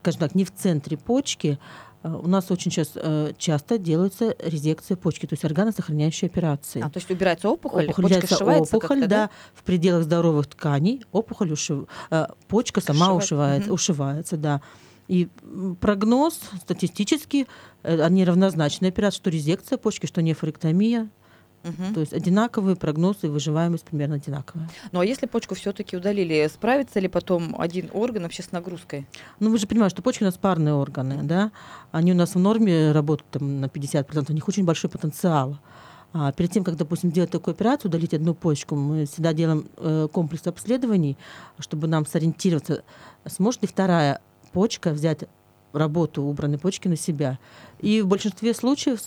[0.00, 1.58] скажем так, не в центре почки,
[2.02, 6.82] а, у нас очень сейчас э, часто делаются резекции почки, то есть органосохраняющие операции.
[6.82, 11.04] А, то есть убирается опухоль, опухоль почка сшивается опухоль, да, да, в пределах здоровых тканей,
[11.12, 11.88] опухоль ушив...
[12.10, 13.74] Э, почка сама ушивается, угу.
[13.74, 14.60] ушивается, да.
[15.08, 15.28] И
[15.80, 17.46] прогноз статистически,
[17.82, 21.08] э, они равнозначны операции, что резекция почки, что нефректомия.
[21.66, 21.94] Угу.
[21.94, 24.68] То есть одинаковые прогнозы и выживаемость примерно одинаковая.
[24.92, 29.06] Ну а если почку все-таки удалили, справится ли потом один орган вообще с нагрузкой?
[29.40, 31.50] Ну вы же понимаете, что почки у нас парные органы, да?
[31.90, 35.58] Они у нас в норме работают там, на 50%, у них очень большой потенциал.
[36.12, 40.08] А перед тем, как, допустим, делать такую операцию, удалить одну почку, мы всегда делаем э,
[40.10, 41.18] комплекс обследований,
[41.58, 42.84] чтобы нам сориентироваться,
[43.26, 44.20] сможет ли вторая
[44.52, 45.24] почка взять
[45.72, 47.38] работу убранной почки на себя.
[47.80, 49.00] И в большинстве случаев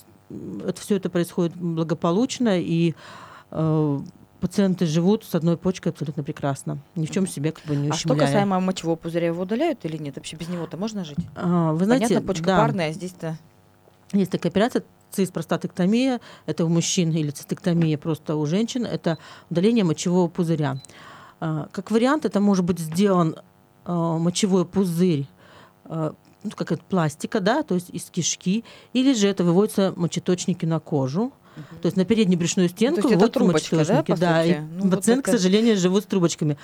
[0.65, 2.93] это, все это происходит благополучно, и
[3.51, 3.99] э,
[4.39, 7.93] пациенты живут с одной почкой абсолютно прекрасно, ни в чем себе как бы не ущемляя.
[7.93, 10.15] А что касаемо мочевого пузыря, его удаляют или нет?
[10.15, 11.17] Вообще без него-то можно жить?
[11.35, 12.57] А, вы знаете, Понятно, почка да.
[12.57, 13.37] парная, а здесь-то...
[14.11, 19.17] Есть такая операция, цистпростатэктомия, это у мужчин, или цистектомия просто у женщин, это
[19.49, 20.81] удаление мочевого пузыря.
[21.39, 23.35] А, как вариант, это может быть сделан
[23.85, 25.27] а, мочевой пузырь
[25.89, 26.11] Э,
[26.43, 30.79] ну, как это, пластика, да, то есть из кишки, или же это выводятся мочеточники на
[30.79, 31.33] кожу,
[31.81, 34.11] то есть на переднюю брюшную стенку ну, вот мочеточники.
[34.11, 36.57] Да, да и ну, пациенты, вот к сожалению, живут с трубочками.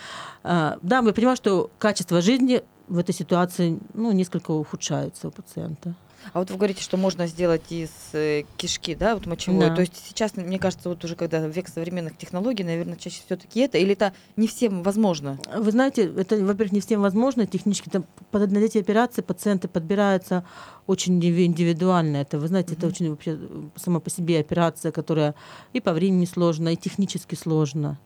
[0.44, 5.96] А, да, мы понимаем, что качество жизни в этой ситуации ну, несколько ухудшается у пациента.
[6.34, 9.70] А вот вы говорите, что можно сделать из э, кишки, да, вот мочевой.
[9.70, 9.76] Да.
[9.76, 13.78] То есть сейчас, мне кажется, вот уже когда век современных технологий, наверное, чаще все-таки это,
[13.78, 15.38] или это не всем возможно?
[15.56, 17.46] Вы знаете, это, во-первых, не всем возможно.
[17.46, 20.46] Технически там, под эти операции пациенты подбираются
[20.88, 22.18] очень индивидуально.
[22.18, 22.78] Это, вы знаете, mm-hmm.
[22.78, 23.40] это очень вообще
[23.76, 25.36] сама по себе операция, которая
[25.74, 28.00] и по времени сложна, и технически сложна.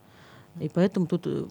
[0.59, 1.45] И поэтому тут э,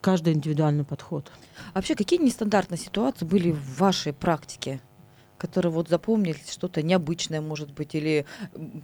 [0.00, 1.30] каждый индивидуальный подход.
[1.72, 4.80] А вообще, какие нестандартные ситуации были в вашей практике?
[5.42, 8.24] Которые вот запомнились, что-то необычное, может быть, или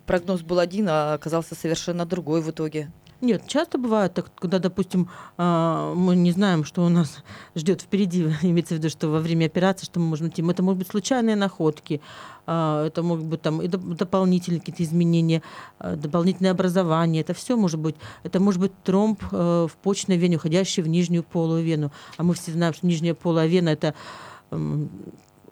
[0.07, 2.90] прогноз был один, а оказался совершенно другой в итоге?
[3.21, 7.23] Нет, часто бывает так, когда, допустим, а, мы не знаем, что у нас
[7.55, 10.42] ждет впереди, имеется в виду, что во время операции, что мы можем найти.
[10.42, 12.01] Это могут быть случайные находки,
[12.47, 15.42] а, это могут быть там и дополнительные какие-то изменения,
[15.79, 17.23] а, дополнительное образование.
[17.23, 17.97] Это все может быть.
[18.25, 21.92] Это может быть тромб э, в почной вене, уходящий в нижнюю полую вену.
[22.16, 23.94] А мы все знаем, что нижняя полая вена это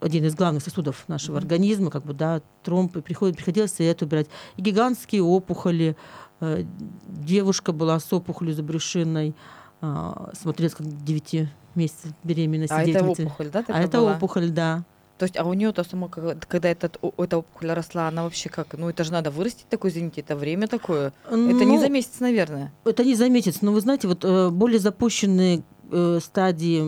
[0.01, 4.29] один из главных сосудов нашего организма, как бы, да, тромб, приходит, приходилось это убирать.
[4.57, 5.97] И гигантские опухоли.
[6.41, 6.65] Э,
[7.07, 9.35] девушка была с опухолью забрюшинной,
[9.81, 12.75] э, смотрелась как 9 месяцев беременности.
[12.75, 13.65] А это опухоль, да?
[13.69, 14.17] А это была?
[14.17, 14.85] опухоль, да.
[15.19, 18.75] То есть, а у нее то само, когда этот, эта опухоль росла, она вообще как?
[18.75, 21.15] Ну, это же надо вырастить такой, извините, это время такое.
[21.31, 22.71] Ну, это не ну, за месяц, наверное.
[22.85, 23.63] Это не за месяц.
[23.63, 26.85] Но вы знаете, вот э, более запущенные э, стадии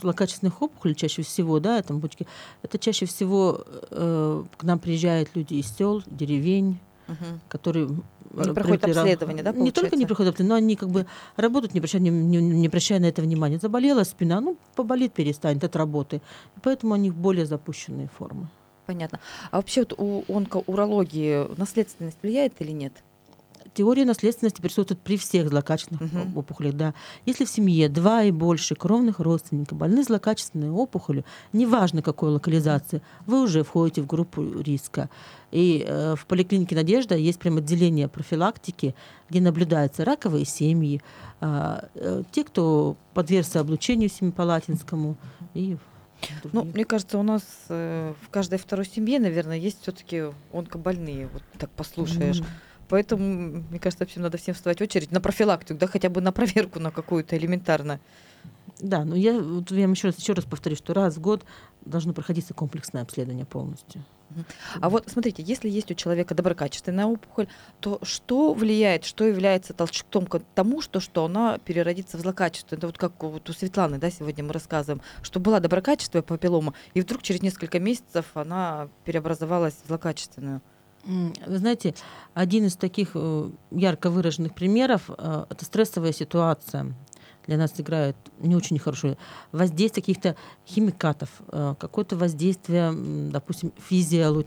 [0.00, 2.26] злокачественных опухолей чаще всего, да, там бочки,
[2.62, 7.40] это чаще всего э, к нам приезжают люди из сел, деревень, угу.
[7.48, 7.88] которые
[8.32, 9.62] не проходят обследование, да, получается?
[9.62, 11.06] Не только не проходят обследование, но они как бы
[11.36, 13.58] работают, не обращая, не, не, не обращая на это внимания.
[13.58, 16.16] Заболела спина, ну, поболит, перестанет от работы.
[16.56, 18.48] И поэтому у них более запущенные формы.
[18.86, 19.20] Понятно.
[19.50, 22.92] А вообще вот у онкоурологии наследственность влияет или нет?
[23.74, 26.40] Теория наследственности присутствует при всех злокачественных угу.
[26.40, 26.74] опухолях.
[26.74, 26.94] Да.
[27.26, 33.42] Если в семье два и больше кровных родственников больны злокачественной опухолью, неважно какой локализации, вы
[33.42, 35.10] уже входите в группу риска.
[35.50, 38.94] И э, в поликлинике «Надежда» есть прям отделение профилактики,
[39.28, 41.00] где наблюдаются раковые семьи,
[41.40, 45.16] э, э, те, кто подвергся облучению семипалатинскому
[45.54, 45.76] и
[46.52, 51.28] ну, мне кажется, у нас э, в каждой второй семье, наверное, есть все-таки онкобольные.
[51.28, 52.40] Вот так послушаешь.
[52.40, 52.46] Mm-hmm.
[52.88, 56.32] Поэтому, мне кажется, вообще надо всем вставать в очередь на профилактику, да, хотя бы на
[56.32, 58.00] проверку на какую-то элементарно.
[58.80, 61.44] Да, но я, вот я еще раз, еще раз повторю, что раз в год
[61.84, 64.04] должно проходиться комплексное обследование полностью.
[64.80, 67.46] А вот смотрите, если есть у человека доброкачественная опухоль,
[67.80, 72.78] то что влияет, что является толчком к тому, что, что она переродится в злокачественную?
[72.78, 77.00] Это вот как вот у Светланы, да, сегодня мы рассказываем, что была доброкачественная папиллома, и
[77.00, 80.60] вдруг через несколько месяцев она преобразовалась в злокачественную.
[81.06, 81.94] Вы знаете,
[82.32, 86.94] один из таких э, ярко выраженных примеров э, это стрессовая ситуация
[87.46, 89.16] для нас играют не очень хорошее.
[89.52, 92.92] Воздействие каких-то химикатов, э, какое-то воздействие,
[93.30, 94.44] допустим, физиолу...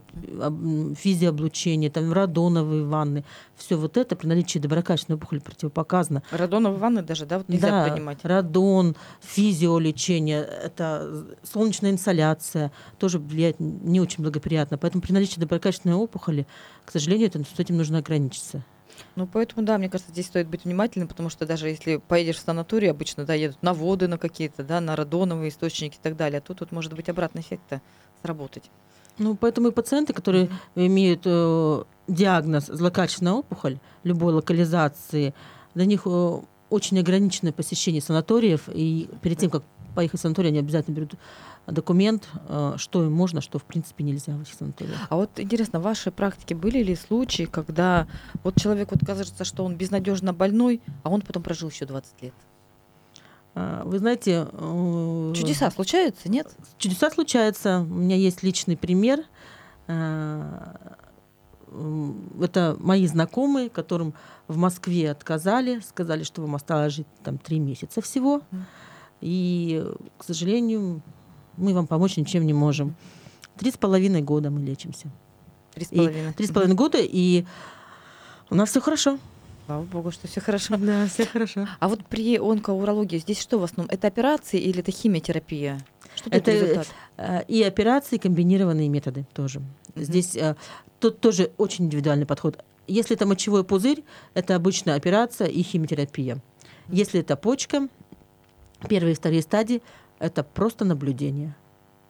[0.96, 3.24] физиоблучения, там, радоновые ванны.
[3.56, 6.24] Все вот это при наличии доброкачественной опухоли противопоказано.
[6.32, 8.20] Радоновые ванны даже, да, вот нельзя да, принимать?
[8.24, 14.78] радон, физиолечение, это солнечная инсоляция тоже влияет не очень благоприятно.
[14.78, 16.48] Поэтому при наличии доброкачественной опухоли,
[16.86, 18.64] к сожалению, это, с этим нужно ограничиться.
[19.18, 22.42] Ну, поэтому, да, мне кажется, здесь стоит быть внимательным, потому что даже если поедешь в
[22.42, 26.38] санаторий, обычно, да, едут на воды на какие-то, да, на радоновые источники и так далее,
[26.38, 27.82] а тут, тут может быть обратный эффект
[28.22, 28.70] сработать.
[29.18, 35.34] Ну, поэтому и пациенты, которые имеют э, диагноз злокачественная опухоль любой локализации,
[35.74, 39.64] для них э, очень ограниченное посещение санаториев, и перед тем, как
[39.96, 41.16] поехать в санаторий, они обязательно берут
[41.68, 44.98] документ, э, что им можно, что в принципе нельзя в этих санаториях.
[45.10, 48.08] А вот интересно, в вашей практике были ли случаи, когда
[48.44, 52.34] вот человек вот кажется, что он безнадежно больной, а он потом прожил еще 20 лет?
[53.54, 54.48] А, вы знаете...
[54.52, 56.48] Э, Чудеса случаются, нет?
[56.78, 57.80] Чудеса случаются.
[57.82, 59.24] У меня есть личный пример.
[59.88, 60.76] Э,
[62.42, 64.14] это мои знакомые, которым
[64.48, 68.42] в Москве отказали, сказали, что вам осталось жить там три месяца всего.
[69.20, 69.86] И,
[70.18, 71.02] к сожалению,
[71.58, 72.96] мы вам помочь ничем не можем.
[73.58, 75.10] Три с половиной года мы лечимся.
[75.74, 76.34] Три с половиной.
[76.34, 77.46] Три с половиной года, и
[78.50, 79.20] у нас все хорошо.
[79.66, 80.78] Слава богу, что все хорошо.
[80.78, 81.68] Да, все хорошо.
[81.80, 83.94] А вот при онкоурологии здесь что в основном?
[83.94, 85.82] Это операции или это химиотерапия?
[86.16, 86.88] Что это результат?
[87.18, 89.60] Э, и операции, и комбинированные методы тоже.
[89.60, 90.04] Mm-hmm.
[90.04, 90.56] Здесь э,
[91.02, 92.64] тут тоже очень индивидуальный подход.
[92.88, 96.42] Если это мочевой пузырь, это обычно операция и химиотерапия.
[96.88, 97.90] Если это почка,
[98.88, 99.82] первые и вторые стадии,
[100.20, 101.56] это просто наблюдение.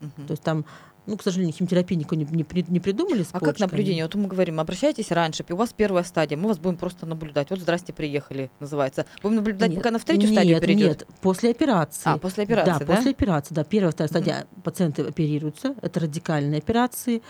[0.01, 0.27] Угу.
[0.27, 0.65] То есть там
[1.07, 3.25] ну, к сожалению, химиотерапии никого не, не, не придумали.
[3.31, 4.03] а как наблюдение?
[4.03, 7.49] Вот мы говорим, обращайтесь раньше, у вас первая стадия, мы вас будем просто наблюдать.
[7.49, 9.05] Вот здрасте, приехали, называется.
[9.23, 10.99] Будем наблюдать, нет, пока на третью нет, стадию перейдет?
[10.99, 12.09] Нет, после операции.
[12.09, 12.85] А, после операции, да?
[12.85, 13.63] Да, после операции, да.
[13.63, 17.21] Первая, вторая стадия mm пациенты оперируются, это радикальные операции,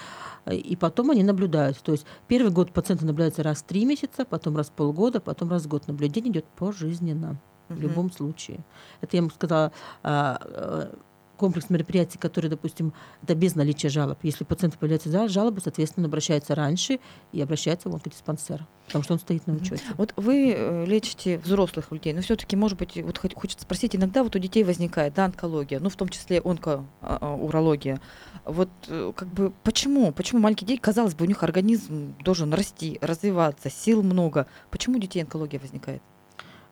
[0.49, 1.77] и потом они наблюдают.
[1.77, 5.51] То есть первый год пациенты наблюдаются раз в три месяца, потом раз в полгода, потом
[5.51, 5.87] раз в год.
[5.87, 8.59] Наблюдение идет пожизненно в любом случае.
[9.01, 9.71] Это я ему сказала
[10.03, 10.95] а, а,
[11.37, 14.17] комплекс мероприятий, которые, допустим, это без наличия жалоб.
[14.23, 16.99] Если у пациента появляются жалобы, соответственно, обращается раньше
[17.31, 19.81] и обращается в онкодиспансер, потому что он стоит на учете.
[19.97, 24.35] Вот вы э, лечите взрослых людей, но все-таки, может быть, вот хочется спросить, иногда вот
[24.35, 28.01] у детей возникает да, онкология, ну, в том числе онкоурология.
[28.43, 30.11] Вот э, как бы почему?
[30.11, 34.47] Почему маленькие дети, казалось бы, у них организм должен расти, развиваться, сил много.
[34.71, 36.01] Почему у детей онкология возникает?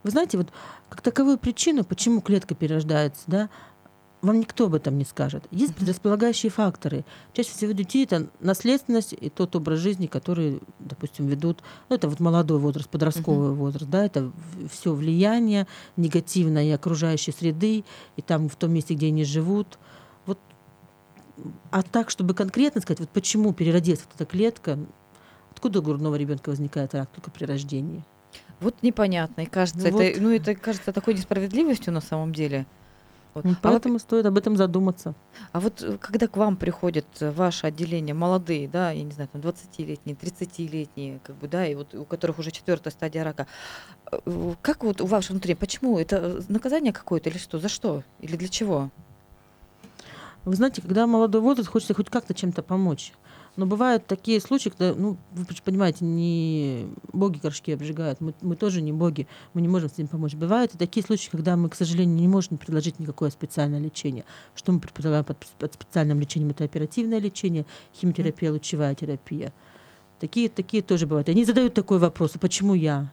[0.05, 0.49] Вы знаете, вот
[0.87, 3.49] как таковую причину, почему клетка перерождается, да,
[4.21, 5.45] вам никто об этом не скажет.
[5.49, 7.03] Есть предрасполагающие факторы.
[7.33, 12.19] Чаще всего детей это наследственность и тот образ жизни, который, допустим, ведут, ну, это вот
[12.19, 13.55] молодой возраст, подростковый uh-huh.
[13.55, 14.31] возраст, да, это
[14.71, 15.65] все влияние
[15.97, 17.83] негативное и окружающей среды,
[18.15, 19.79] и там в том месте, где они живут.
[20.27, 20.37] Вот,
[21.71, 24.77] а так, чтобы конкретно сказать, вот почему переродилась вот эта клетка,
[25.49, 28.03] откуда у грудного ребенка возникает рак только при рождении?
[28.59, 29.41] Вот непонятно.
[29.41, 30.21] И кажется, ну, это, вот.
[30.21, 32.65] ну, это кажется такой несправедливостью на самом деле.
[33.35, 33.43] Вот.
[33.43, 35.13] Ну, поэтому а вот, стоит об этом задуматься.
[35.51, 39.29] А вот э, когда к вам приходят э, ваше отделение молодые, да, я не знаю,
[39.29, 43.45] там 20-летние, 30-летние, как бы, да, и вот у которых уже четвертая стадия рака,
[44.09, 45.99] э, как вот у вас внутри, почему?
[45.99, 47.59] Это наказание какое-то или что?
[47.59, 48.03] За что?
[48.21, 48.89] Или для чего?
[50.45, 53.11] Вы знаете, когда молодой возраст, хочется хоть как-то чем-то помочь.
[53.55, 58.81] Но бывают такие случаи, когда, ну, вы понимаете, не боги горшки обжигают, мы, мы тоже
[58.81, 60.35] не боги, мы не можем с этим помочь.
[60.35, 64.25] Бывают и такие случаи, когда мы, к сожалению, не можем предложить никакое специальное лечение.
[64.55, 66.51] Что мы предполагаем под, под специальным лечением?
[66.51, 67.65] Это оперативное лечение,
[67.95, 69.53] химиотерапия, лучевая терапия.
[70.19, 71.29] Такие, такие тоже бывают.
[71.29, 73.11] Они задают такой вопрос, а почему я?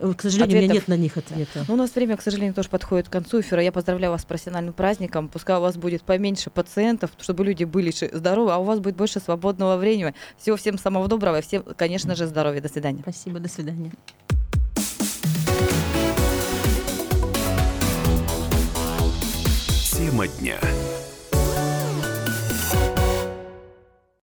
[0.00, 0.50] К сожалению, Ответов.
[0.50, 1.64] у меня нет на них ответа.
[1.68, 3.62] Ну, у нас время, к сожалению, тоже подходит к концу эфира.
[3.62, 5.28] Я поздравляю вас с профессиональным праздником.
[5.28, 9.20] Пускай у вас будет поменьше пациентов, чтобы люди были здоровы, а у вас будет больше
[9.20, 10.14] свободного времени.
[10.38, 12.62] Всего всем самого доброго и всем, конечно же, здоровья.
[12.62, 13.00] До свидания.
[13.02, 13.92] Спасибо, до свидания.
[19.92, 20.58] Тема дня.